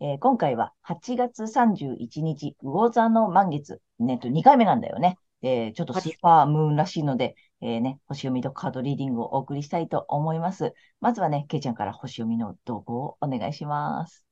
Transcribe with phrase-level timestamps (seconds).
[0.00, 3.80] えー、今回は8月31日、魚座の満月。
[3.98, 5.18] ね、と2回目なんだよね。
[5.42, 10.74] えー、ちょっとスーパームーンらしいので、えー、ね、星読みとカードリーディングをお送りしたいと思います。
[11.00, 14.24] まずはね、けいちゃんから星読みの動向をお願いします。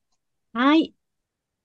[0.52, 0.94] はい。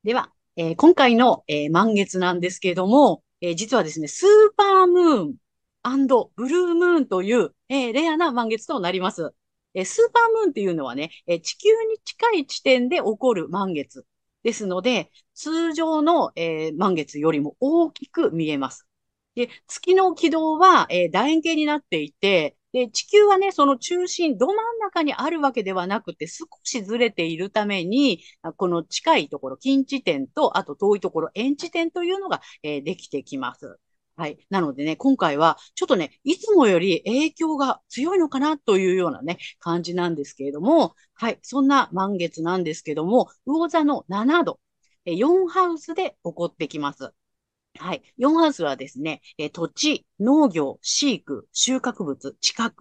[0.03, 5.36] では、えー、今回の、えー、満月なんですけれども、えー、実はですね、スーパームーン
[6.36, 9.34] ブルームーンという、えー、レアな満月となります。
[9.78, 14.06] え、スーパームーンっていうのはね、え、地球に近い地点で起こる満月
[14.44, 18.88] ですので、通常の、え満月よりも大きく見えます。
[19.36, 28.23] で、月の軌道は、え、楕円形になっていて、で、地球はね、その中心、ど真ん中にあるわけではなくて、少しずれているために、
[28.58, 33.80] この近いところ、近地点と、あと遠いところ、遠地点というのが、えー、できてきます。
[34.18, 34.40] はい。
[34.50, 41.38] なのでね、今回は、ちょっとね、いつもより影響が強いのかなというようなね、感じなんですけれども、はい。
[41.44, 44.59] そんな満月なんですけども、魚座の7度、
[45.06, 47.14] 4ハウスで起こってきます。
[47.80, 48.04] はい。
[48.18, 52.74] 4ハウスはですね、え土地、農業、飼育、収穫物、地殻、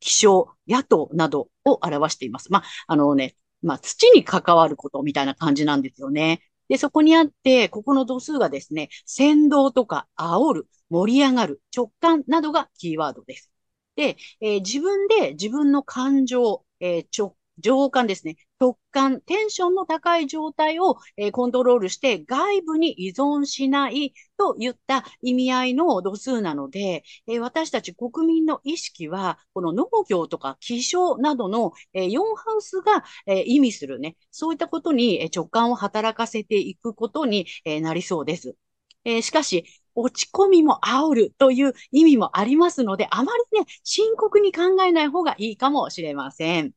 [0.00, 2.52] 気象、野党などを表しています。
[2.52, 6.42] まあ、あのね、まあ、土に関わることみたいな感じなんですよね。
[6.68, 13.50] で、そこにあって、ここの度数がですね、先導とか煽る、盛り上がる、直感などがキーワードです。
[13.96, 18.36] で、えー、自分で自分の感情、えー、直情感ですね。
[18.60, 38.56] 直感、テンションの高い状態を、え、コントロールして外部に依存しないといった意味合いの度数なので、え、私たち国民の意識は、この農業とか気象などの、え、4ハウスが、え意味するね、そういったことに直感を働かせていくことに、えなりそうです。
[39.04, 39.64] えしかし、
[39.94, 46.72] 落ち込みも煽るという意味もありますので、あまりね、深刻に考えない方がいいかもしれません。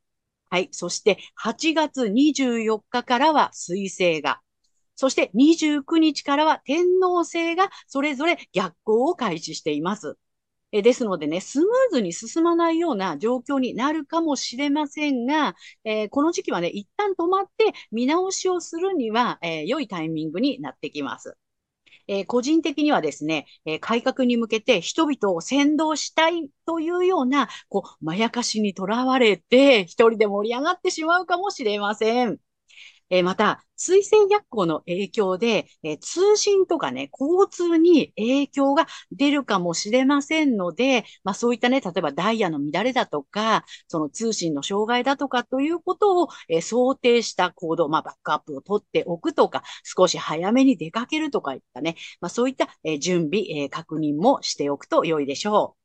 [0.52, 0.68] はい。
[0.74, 4.42] そして8月24日からは水星が、
[4.96, 10.18] そして29日からは天皇星がそれぞれ逆行を開始しています。
[10.74, 21.38] ですのでね、スムーズに進まないような状況になるかもしれませんが、えー、この時期はね、一旦止まって見直しをするには、えー、良いタイミングになってきます。
[22.08, 32.40] えー、個人的にはですね、えー、改革に向けて人々を先導したいというような、こう、まやかしにとらわれて、一人で盛り上がってしまうかもしれません。
[33.12, 55.81] えまた、水星逆行の影響で、え通信とかね、交通に影響が出るかもしれませんので、まあそういったね、例えばダイヤの乱れだとか、その通信の障害だとかということを、え想定した行動、まあバックアップを取っておくとか、少し早めに出かけるとかいったね、まあそういった、え準備、え確認もしておくと良いでしょう。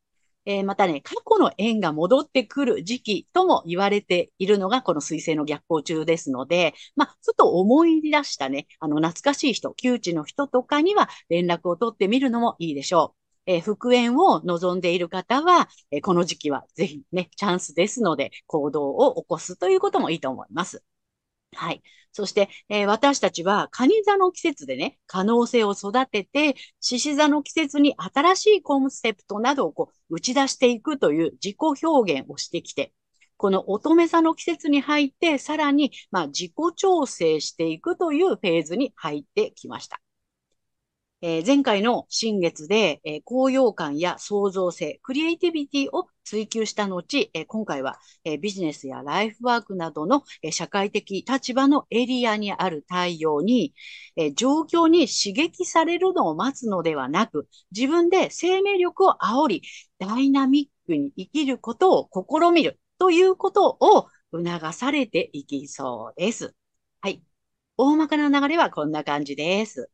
[0.46, 13.26] えー、またね、過去の縁が戻ってくる時期とも言われているのがこの水星の逆行中ですので、まあ、ちょっと思い出したね、あの、懐かしい人、窮地の人とかには連絡を取ってみるのもいいでしょう。
[13.48, 20.84] えー、復縁を望んでいる方は、えー、この時期はぜひね、チャンスですので、行動を起こすということもいいと思います。
[21.54, 21.82] はい。
[22.12, 32.92] そして、えー、私たちは、カニ座の季節でね、可能性を育てて、獅子座の季節に新しいコンセプトなどをこう打ち出していくという自己表現をしてきて、
[33.36, 40.00] この乙女座の季節に入って、さらに、まあ、自己調整していくというフェーズに入ってきました。
[41.28, 53.74] えー、前回の新月で、えー、高揚感や創造性、クリエイティビティを追求した後、えー、今回は、えー、ビジネスやライフワークなどの、えー、社会的立場のエリアにある太陽に、
[54.14, 59.62] え、状況に刺激されるのを待つのではなく、自分で生命力を煽り、
[59.98, 66.54] ダイナミックに生きることを試みるということを促されていきそうです。
[67.00, 67.20] はい。
[67.76, 69.90] 大まかな流れはこんな感じです。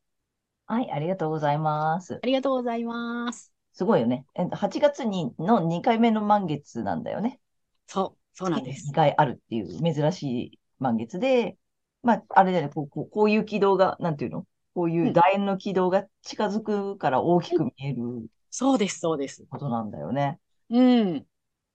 [0.72, 2.18] はい、ありがとうございます。
[2.22, 3.52] ありがとうございます。
[3.74, 4.24] すごいよね。
[4.34, 7.40] え8月にの2回目の満月なんだよね。
[7.86, 8.86] そう、そうなんです。
[8.86, 10.22] 2回あるっていう珍し
[10.54, 11.58] い満月で、
[12.02, 14.46] まあ、あれだよね、こうこうこういう軌道が、なんていうの？
[14.74, 19.44] こういううん楕円の軌道が近づくから大きく見えるそうです、そうです。
[19.50, 20.40] ことなんだよね。
[20.70, 21.26] うん。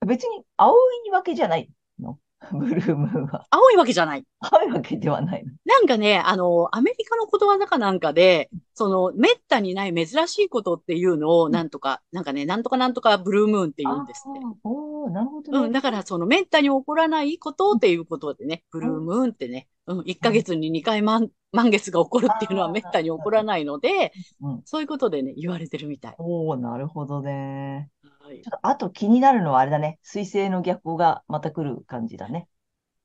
[0.07, 0.73] 別に青
[1.05, 1.69] いわけじゃない
[1.99, 2.17] の
[2.51, 3.45] ブルームーンは。
[3.49, 4.23] 青いわけじゃない。
[4.39, 5.51] 青いわけではないの。
[5.65, 14.39] なんかね、あの、アメリカのことわざかなんかで、その、めったにない珍しいことっていうのを、なんとか、なんかね、なんとかなんとかブルームーンって言うんですって。
[14.63, 15.59] おー、なるほどね。
[15.65, 24.11] うん、だからそのめったに起こらないことっていうことでね、ブルームーンってね、うん、1ヶ月に2回満、満月が起こるっていうのはめったに起こらないので、
[24.41, 24.61] うん。
[24.65, 26.15] そういうことでね、言われてるみたい。
[26.19, 27.89] おー、なるほどね。
[28.27, 29.99] はいちょっと、あと気になるのはあれだね。
[30.03, 32.49] 水星の逆行がまた来る感じだね。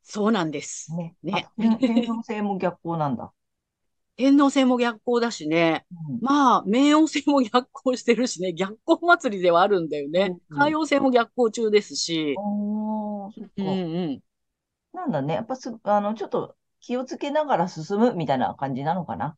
[0.03, 0.93] そうなんです。
[0.97, 1.15] ね。
[1.23, 3.33] ねあ天天王星も逆行なんだ。
[4.17, 10.37] 天王星も逆行だしね、うんまあ、冥王星も逆行してるしね、逆行祭りではあるんだよね。
[10.51, 13.73] うん海王星も逆行中ですし、おー、そっうんか。
[13.73, 13.77] う
[14.15, 14.23] ん。
[14.93, 15.35] なんだね。
[15.35, 19.37] やっぱす、あの、ちょっと気をつけながら進むみたいな感じなのかな。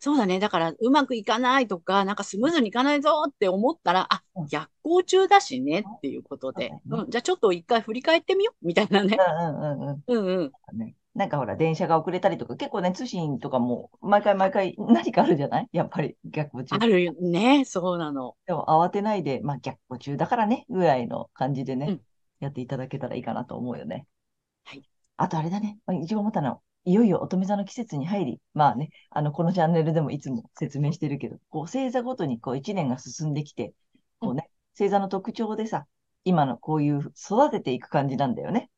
[0.00, 0.38] そうだね。
[0.38, 9.16] だから、うまくいかないとか、なんかスムーズにいかないぞって思ったら、あうん、逆行中だしねっていうことで、そうん、じゃあちょっと一回振り返ってみようみたいなね。
[9.18, 10.52] うんうんうんうん。
[10.80, 10.94] うん。
[11.14, 15.68] なんかほら、電車が遅れたりとか、結構ね、通信とかも、毎回毎回何かあるじゃない？
[15.72, 16.78] やっぱり逆行中あ。
[16.86, 17.64] るよね。
[17.64, 18.34] そうなの。
[18.46, 22.00] でも慌てないで、まあ逆行中だからね、ぐらいの感じでね、うん
[22.40, 24.06] やっていただけたらいいかなと思うよね。
[24.64, 24.82] はい。
[25.16, 33.72] あとあれだね、まあ、一番思ったのは、いよいよ乙女座の季節に入り、まあね、あの、このチャンネルでもいつも説明してるけど、こう、星座ごとにこう、一年が進んできて、
[34.20, 35.86] こうね、星座の特徴でさ、
[36.24, 38.70] 今のこういう育てていく感じなんだよね。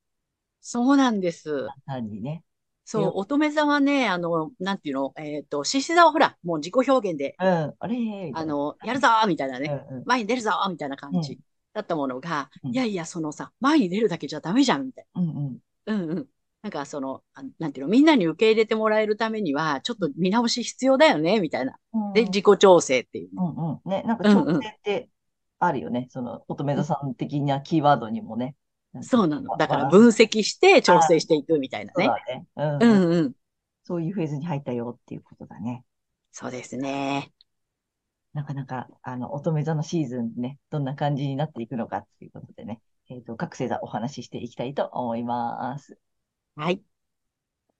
[0.61, 1.69] そうなんです。
[1.87, 2.43] 単にね。
[2.85, 8.32] そう、乙女座はね、あの、なんていうの、えっと、獅子座はほら、もう自己表現で、うん、あれ？
[8.35, 11.38] あの、やるぞーみたいなね、うんうん前に出るぞーみたいな感じう
[11.73, 15.59] だったものが、うんいやいや、そのさ、前に出るだけじゃダメじゃん、みたいうんうん。
[15.85, 15.94] な。
[15.94, 16.26] うんうん。
[16.67, 21.77] なんかその、あなんていうの、みんなに受け入れてもらえるためには、ちょっと見直し必要だよね、みたいな。
[21.95, 23.31] うんで、自己調整っていうね。
[23.37, 23.89] うんうん。
[23.89, 25.09] ね、なんかうんうん調整って
[25.61, 26.09] あるよね。
[26.11, 28.57] その、乙女座さん的なキーワードにもね。
[29.03, 29.57] そうなの。
[29.57, 32.05] だから分析して調整していくみたいなね。
[32.05, 32.47] そうだね。
[32.57, 33.33] うんううんんうん。
[33.85, 35.85] そういうフェーズに入ったよっていうことだね。
[36.33, 37.31] そうですね。
[38.33, 45.97] なかなか、あの、乙女座のシーズンね、どんな感じになっていくのかっていうことでね、えっと、各星座お話ししていきたいと思います。
[46.56, 46.82] はい。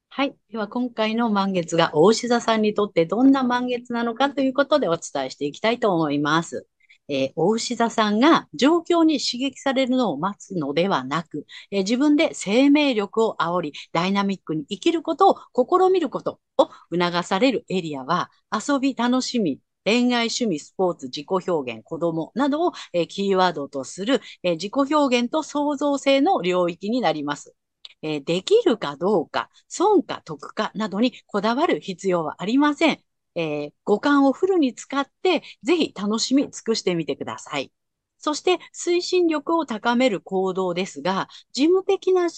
[0.09, 0.35] はい。
[0.51, 6.67] では、今回の満月が大志座さんにとってどんな満月なのかということでお伝えしていきたいと思います。
[7.09, 27.55] えー、大志座さんが状況に刺激されるのを待つのではなく、えー自分で生命力を煽り、ダイナミックに生きることを試みることを促されるエリアは、遊び、楽しみ、恋愛、趣味、スポーツ、自己表現、子供などを、えーキーワードとする、え自己表現と創造性の領域になります。
[28.03, 32.99] えーできるかどうか、損か得かなどにこだわる必要はありません。
[33.35, 37.73] えー五感をフルに使って、ぜひ楽しみ尽くしてみてください。
[38.19, 42.29] そして、推進力を高める行動ですが、事務的な、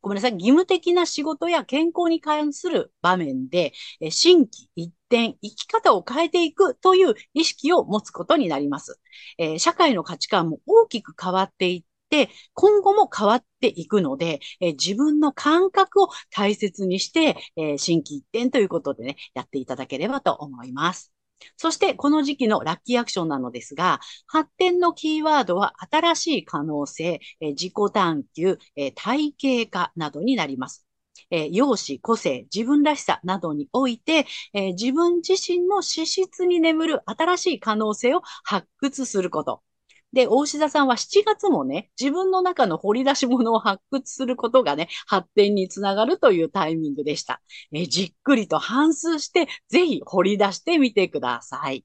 [0.00, 9.00] ごめんなさい、義務的な仕事や健康に関する場面で、えー新規一転、生き方を変えていくという意識を持つことになります。
[9.38, 11.88] えー社会の価値観も大きく変わっていって、
[12.54, 21.12] 今後も変わっていくので、えー自分の感覚を大切にして、えー新規一転ということでね、やっていただければと思います。
[21.56, 30.86] そして、この時期のラッキーアクションなのですが、発展のキーワードは新しい可能性、え自己探求、え体系化などになります。
[31.30, 39.62] えー容姿、個性、自分らしさなどにおいて、えー自分自身の資質に眠る新しい可能性を発掘すること。
[40.14, 47.42] で、大志田さんは7月もね、自分の中の掘り出し物を発掘することがね、発展につながるというタイミングでした。
[47.72, 51.84] えじっくりと反芻して、ぜひ掘り出してみてください。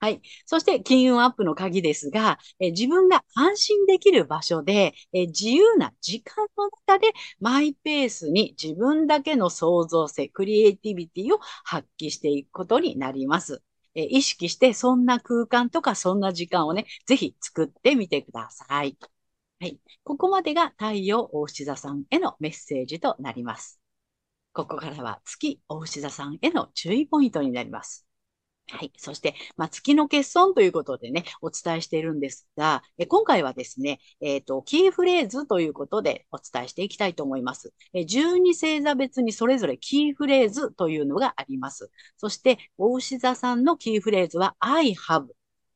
[0.00, 0.20] はい。
[0.46, 7.08] そして、金運アップの鍵ですが、え自分が安心できる場所で、え自由な時間の中で、
[7.40, 13.62] マイペースに自分だけの創造性、クリエイティビティを発揮していくことになります。
[13.94, 18.96] えー意識して、そんな空間とか、そんな時間をね、ぜひ作ってみてください。
[19.60, 19.80] はい。
[20.04, 23.80] ここまでが太陽大志座さんへのメッセージとなります。
[24.54, 28.06] ここからは月大志座さんへの注意ポイントになります。
[28.66, 28.92] はい。
[28.96, 37.74] そして、まあ、月の欠損ということでね、お伝えしているんですが、え今回はですね、えっ、と、キーフレーズということでお伝えしていきたいと思います。
[37.92, 41.90] え12星座別にそれぞれキーフレーズというのがあります。
[42.16, 45.26] そして、大志座さんのキーフレーズは I have。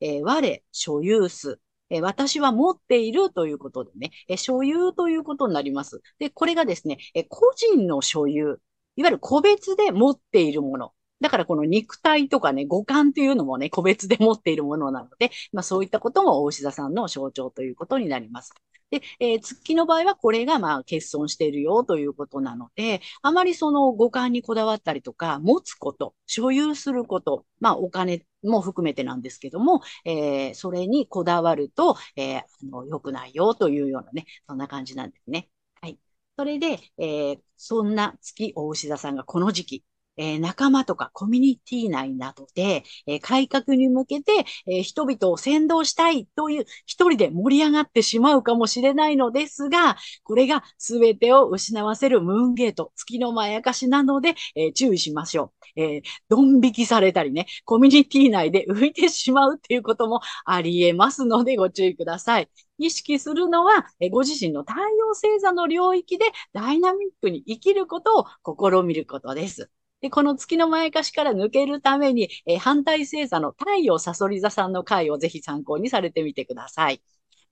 [0.01, 1.59] えー我、所有す。
[1.91, 6.01] え私は持っているということでね、え所有ということになります。
[6.19, 8.59] で、これがですね、え個人の所有。
[8.95, 10.93] いわゆる個別で持っているもの。
[11.21, 18.53] だからこの肉体とかね、五感っていうのもね、個別で持っているものなので、まあそういったことも大牛座さんの象徴ということになります。
[18.91, 35.49] で、えー月の場合はこれがまあ欠損しているよということなので、あまりその五感にこだわったりとか、持つこと、所有すること、まあお金も含めてなんですけども、えーそれにこだわると、えーあの良くないよというようなね、そんな感じなんですね。
[35.81, 35.99] はい。
[36.37, 39.83] それで、えーそんな月大牛座さんがこの時期、
[40.17, 55.81] えー仲間とかコミュニティ内などで、えー改革に向けて、えー人々を先導したいという一人で盛り上がってしまうかもしれないのですが、これが全てを失わせるムーンゲート、月のまやかしなので、え注意しましょう。
[55.81, 62.49] えードン引きされたりね、コミュニティ内で浮いてしまうっていうこともあり得ますのでご注意ください。
[62.77, 68.25] 意識するのは、えご自身の太陽星座の領域でダイナミックに生きることを
[68.71, 69.69] 試みることです。
[70.01, 77.01] で、この月のまやかしから抜けるために、えー反対星座の太陽さそり座さんの回をぜひ参考にされてみてください。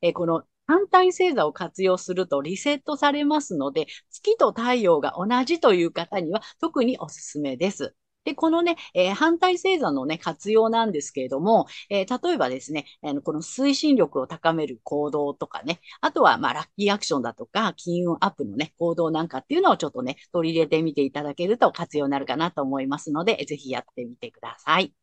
[0.01, 7.96] えーこの反対星座を活用するとリセットされますので、月と太陽が同じという方には特におすすめです。
[8.27, 24.93] で、このね、えー反対星座のね、活用なんですけれども、えー例えばですね、あのこの推進力を高める行動とかね、あとは、まあ、ラッキーアクションだとか、金運アップのね、行動なんかっていうのをちょっとね、取り入れてみていただけると活用になるかなと思いますので、ぜひやってみてください。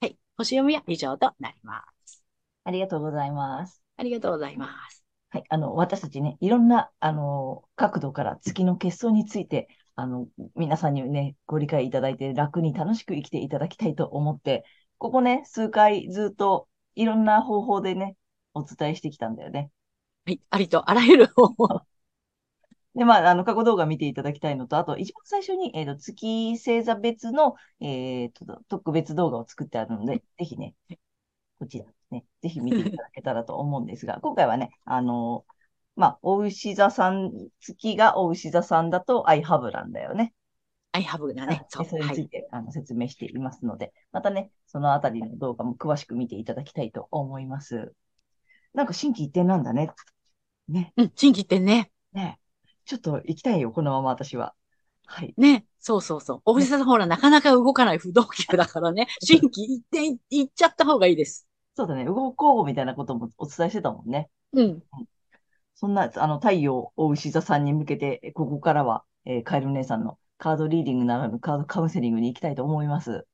[0.00, 0.18] はい。
[0.36, 2.24] 星読みは以上となります。
[2.64, 3.82] ありがとうございます。
[3.96, 5.04] ありがとうございます。
[5.30, 5.44] はい。
[5.48, 9.68] あの、私たちね、いろんな、あの、角度から月の欠損について、
[10.02, 14.64] あの、皆さんにね、ご理解いただいて楽に楽しく生きていただきたいと思って、
[14.98, 18.16] ここね、数回ずっといろんな方法でね、
[18.52, 19.70] お伝えしてきたんだよね。
[20.26, 20.40] はい。
[20.50, 21.68] ありとあらゆる方法。
[22.96, 30.74] で、まあ、あの、過去動画見ていただきたいのと、あと、一番最初に、えっと、月星座別の、えっと、特別動画を作ってあるので、ぜひね、
[31.60, 35.44] こちらね、ぜひ見ていただけたらと思うんですが、今回はね、あの、
[35.96, 40.32] まあ、お牛座さん、月がお牛座さんだと、アイハブなんだよね。
[40.92, 41.64] アイハブだね。
[41.68, 41.84] そう。
[41.84, 42.16] でそれはい。
[42.16, 47.92] について、あの説明していますので、またね、そのあたりの動画も詳しく見ていただきたいと思います。
[48.74, 49.90] なんか心機一転なんだね。
[50.68, 51.12] ね、うん。
[51.14, 51.90] 新規ってね。
[52.12, 52.38] ね。
[52.84, 54.54] ちょっと行きたいよ、このまま私は。
[55.06, 55.34] はい。
[55.36, 55.66] ね。
[55.78, 56.42] そうそうそう。
[56.44, 59.08] お藤さんほら、なかなか動かない不動級だからね。
[59.20, 61.48] 新規一点いっちゃった方がいいです。
[61.74, 64.28] そうだね、動こうみたいなこともお伝えしてたもんね。
[64.52, 64.82] うん。
[65.74, 73.26] そんな、あの、太陽、お牛座さんに向けて、ここからは、えーカエル姉さんのカードリーディングならぬカードカウンセリングに行きたいと思います。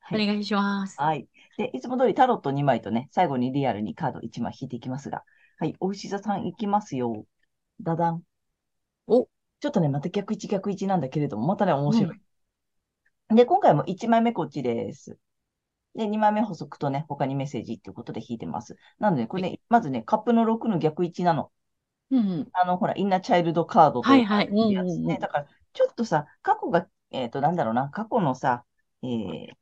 [0.00, 0.24] はい。
[0.24, 0.96] お願いします。
[0.96, 1.28] はい。
[1.56, 5.24] で、いつも通りタロット2枚とね、最後にリアルにカード1枚引いていきますが、
[5.58, 7.26] はい、お牛座さん行きますよ。
[7.80, 8.22] ダダン。
[9.08, 9.28] お
[9.60, 12.20] ちょっとね、また逆位置逆位置なんだけれども、またね、面白い。
[13.28, 15.18] で、今回も1枚目こっちです。
[15.94, 18.76] で、2枚目補足とね、他にメッセージっていうことで引いてます。
[18.98, 21.52] なので、これね、まずね、カップの6の逆位置なの。
[22.10, 22.48] うんうん。
[22.52, 24.92] あの、ほら、インナーチャイルドカードとはいはいいうやつね。
[24.92, 28.64] うんうんうんだから、ちょっとさ、過去が、えっと、なんだろうな、過去のさ、
[29.02, 29.52] えー、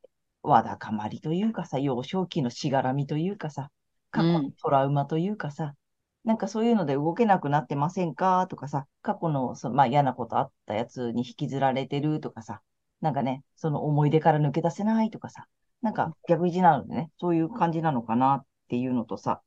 [0.41, 3.71] わだかまりというかさ、幼少期のしがらみというかさ、
[4.11, 5.75] 過去のトラウマというかさ、
[6.23, 12.61] なんかそういうので動けなくなってませんかとかさ、過去のそ、まあ、嫌なことあったやつに引きずられてるとかさ、
[13.01, 15.47] なんかね、その思い出から抜け出せないとかさ、
[15.81, 19.41] なんか逆位置なのでね、そういう感じなのかなっていうのとさ、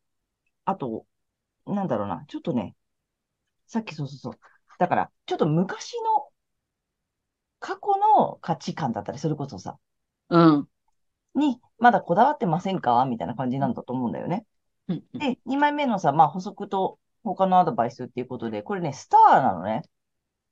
[0.64, 1.04] あと、
[1.66, 2.74] なんだろうな、ちょっとね、
[3.72, 4.32] さっきそうそうそう。
[4.78, 6.28] だから、ちょっと昔の、
[7.58, 9.78] 過去の価値観だったり、それこそさ、
[10.28, 10.68] うん。
[11.34, 13.02] に、まだこだわってませんか？
[13.06, 14.44] みたいな感じなんだと思うんだよね。
[14.88, 19.84] うんうんで、2枚目のさ、まあ補足と他のアドバイスっていうことで、これね、スターなのね。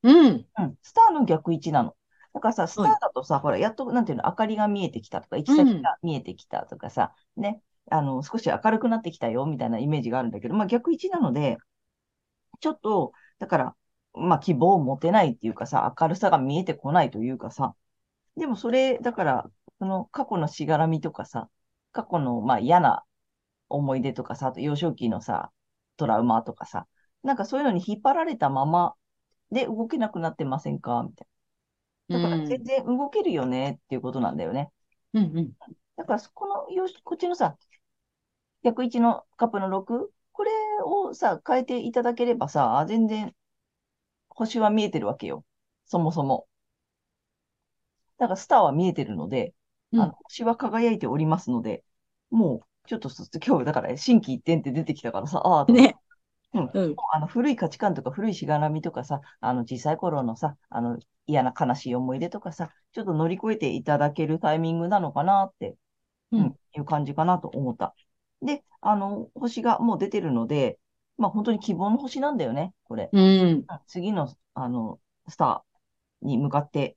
[0.03, 0.47] うん。
[0.59, 1.95] うん、スターの逆位置なの。
[2.33, 7.61] だからさ、スターだとさ、ほら、やっと、なんていうの、明かりが見えてきたとか、行き先が見えてきたとかさ、ね、
[7.91, 11.59] あの、少し明るくなってきたよ、みたいなイメージがあるんだけど、まあ逆位置なので、
[12.61, 13.76] ちょっと、だから、
[14.14, 17.75] まあ希望を持てないっていうかさ、明るさが見えてこないというかさ、
[18.37, 21.49] でもそれ、だから、その過去のしがらみとかさ、
[21.93, 23.05] 過去の、まあ嫌な
[23.69, 25.50] 思い出とかさ、あと幼少期のさ、
[25.97, 26.87] トラウマとかさ、
[27.23, 28.95] なんかそういうのに引っ張られたまま
[29.50, 31.02] で動けなくなってませんか？
[31.02, 31.29] みたい
[32.09, 32.21] な。
[32.23, 34.71] だから全然動けるよねっていうことなんだよね。
[35.12, 35.52] うんうん。
[35.97, 37.57] だからそこのよし、こっちのさ、
[38.64, 40.50] 逆位置のカップの6、これ
[40.82, 43.35] をさ、変えていただければさ、全然
[44.30, 45.44] 星は見えてるわけよ。
[45.85, 46.49] そもそも。
[48.16, 49.54] だからスターは見えてるので、
[49.92, 51.85] うんあの星は輝いておりますので、
[52.30, 55.94] もうちょっとそ今日だから心機一転って出てきたからさ、ああ、とね。
[56.54, 56.70] うん。
[56.73, 56.97] うん。
[57.12, 65.76] あの古い価値観とか古いしがらみとかさ、あの小さい頃のさ、あの嫌な悲しい思い出とかさ、ちょっと乗り越えていただけるタイミングなのかなって、
[66.32, 66.56] うん、うん。
[66.76, 67.94] いう感じかなと思った。
[68.42, 70.78] で、あの、星がもう出てるので、
[71.18, 73.11] まあ本当に希望の星なんだよね、これ。
[73.12, 73.66] うん。
[73.87, 76.97] 次の、あの、スターに向かって、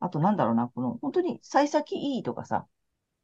[0.00, 2.66] あとなんだろうな、この、本当に幸先いいとかさ、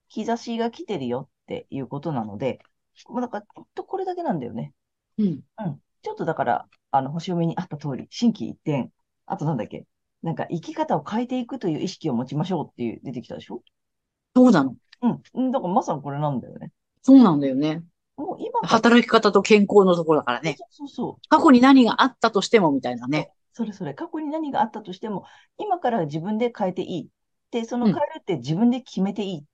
[0.09, 2.61] 兆しが来てるよっていうことなので、
[3.09, 4.73] もうなんか、ほんとこれだけなんだよね。
[5.18, 5.26] うん。
[5.26, 5.80] うん。
[6.02, 8.90] ちょっとだから、あの、星読みにあった通り、心機一転。
[9.26, 9.87] あとなんだっけ
[10.23, 13.62] なんか生き方を変えていくという意識を持ちましょうっていう出てきたでしょ？
[14.35, 14.75] そうなの。
[15.02, 15.23] うん。
[15.35, 16.73] うんだからまさにこれなんだよね。
[17.04, 17.84] そうなんだよね。
[18.16, 20.56] もう今働き方と健康のところだからね。
[20.70, 21.28] そうそう。
[21.28, 23.30] 過去に何があったとしてもみたいなね。
[23.52, 25.26] それそれ、過去に何があったとしても、
[25.58, 27.08] 今から自分で変えていい。
[27.50, 29.44] で、そのうん変えるって自分で決めていい。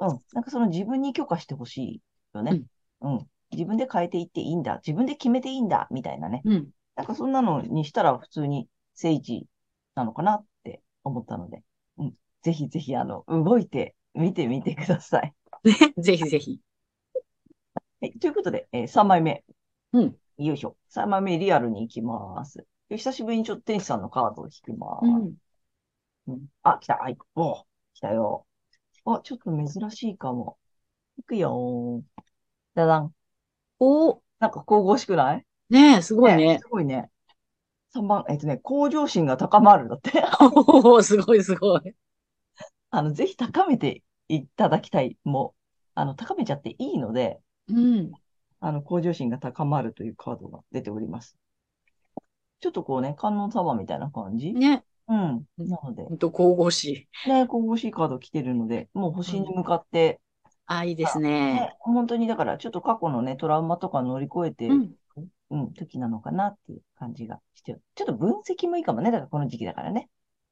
[0.00, 0.20] うん。
[0.32, 2.02] なんかその自分に許可してほしい
[2.34, 2.62] よね。
[3.00, 3.26] うん。
[3.52, 4.76] 自分で変えていっていいんだ。
[4.86, 5.88] 自分で決めていいんだ。
[5.90, 6.44] みたいなね。
[6.44, 6.70] うん。
[6.96, 9.46] なんかそんなのにしたら普通に聖地
[9.94, 11.62] なのかなって思ったので、
[11.98, 12.14] うん。
[12.42, 15.34] ぜひぜひ、あの、動いて見てみてください。
[15.64, 15.94] ね。
[15.98, 16.60] ぜひぜひ。
[18.00, 18.12] はい。
[18.18, 19.44] ということで、えー3枚目。
[19.92, 20.16] うん。
[20.38, 20.76] よいしょ。
[20.88, 22.66] 3枚目リアルに行きます。
[22.88, 25.06] で久しぶりにちょっと天使さんのカードを引きます。
[25.06, 25.36] うん。
[26.26, 26.96] うんあ、来た。
[26.96, 27.18] はい。
[27.34, 28.46] おう来たよ。
[29.06, 30.58] あ、ちょっと珍しいかも。
[31.18, 32.22] いくよー。
[32.74, 33.14] だだん。
[33.78, 35.46] おなんか神々しくない？
[35.70, 36.58] ねえ、すごいね。
[36.62, 37.10] すごいね。
[37.92, 40.10] 3番、えっとね、向上心が高まるだって。
[40.40, 41.94] おー、すごいすごい。
[42.90, 45.16] あの、ぜひ高めていただきたい。
[45.24, 45.60] もう、
[45.94, 48.12] あの、高めちゃっていいので、うん。
[48.60, 51.36] あの、向上心が高まるというカードが出ております。
[52.60, 54.52] ちょっとこうね、観音様みたいな感じ？
[54.52, 54.84] ね。
[55.06, 55.44] うん。
[55.58, 57.28] なので、ほんと神々しい。
[57.28, 60.20] ね、神々しいカード来てるので、もう星に向かって、
[60.66, 61.54] あ、いいですね。
[61.54, 64.94] ね、本当にだから、ちょっと過去のね、トラウマとか乗り越えて、うん。
[65.50, 69.10] うん、時なのかなっていう感じがして、ちょっと分析もいいかもね。
[69.10, 70.08] だからこの時期だからね。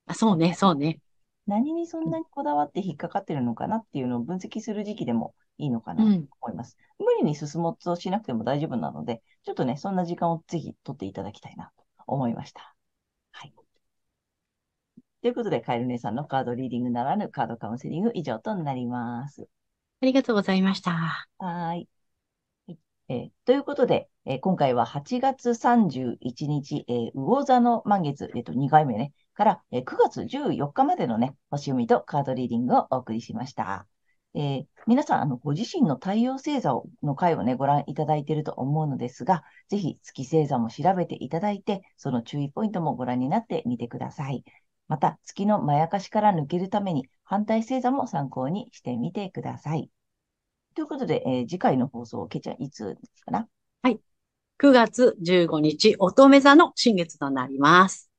[0.06, 1.00] あ、そうね、そうね。
[1.46, 6.28] 何にそんなにこだわって引っかかってるのかなっていうのを分析する時期でもいいのかなとうん。
[6.40, 6.76] 思います。
[6.98, 12.74] 無理に進もうとしなくても大丈夫なので、ちょっとね、そんな時間をぜひ取っていただきたいなと思いました。
[13.32, 13.54] はい。
[15.22, 19.48] ということで、カエル姉さんのカードリーディングならぬカードカウンセリング以上となります。
[20.02, 21.26] ありがとうございました。
[21.38, 21.88] はーい。
[22.66, 22.78] はい
[23.08, 33.86] えーということで、えー今回は8月31日、えー魚座の満月、えっと、2回目ね、から、えー9月14日までのね、星読みとカードリーディングをお送りしました。
[34.34, 44.44] えー皆さん、あの、ご自身の太陽星座の回をね、ご覧いただいていると思うのですが、ぜひ月星座も調べていただいて、その注意ポイントもご覧になってみてください。
[44.88, 49.90] また、月のまやかしから抜けるために、反対星座も参考にしてみてください。
[50.74, 53.48] ということで、えー次回の放送、けちゃん、いつかな？
[54.58, 58.10] 9月15日、乙女座の新月となります。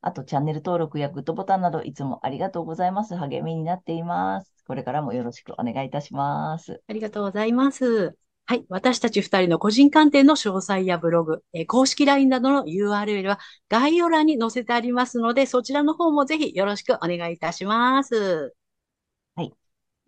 [0.00, 3.16] あと、チャンネル登録やグッドボタンなど、いつもありがとうございます。
[3.16, 4.52] 励みになっています。
[4.66, 6.82] これからもよろしくお願いいたします。
[6.88, 8.16] ありがとうございます。
[8.46, 8.64] はい。
[8.68, 18.54] 私たち二人の個人鑑定の詳細やブログ、えー公式 LINE などの URL は概要欄に載せてありますので、そちらの方もぜひよろしくお願いいたします。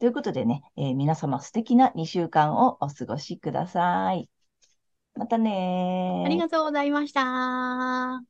[0.01, 4.29] ということでね、えー皆様素敵な2週間をお過ごしください。
[5.15, 5.51] またね。
[6.23, 8.23] ありがとうございました。